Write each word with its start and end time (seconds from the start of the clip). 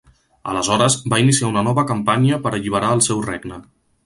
Aleshores, 0.53 0.95
va 1.13 1.19
iniciar 1.25 1.49
una 1.53 1.63
nova 1.69 1.83
campanya 1.93 2.41
per 2.47 2.55
alliberar 2.59 2.91
el 2.99 3.05
seu 3.11 3.23
regne. 3.29 3.63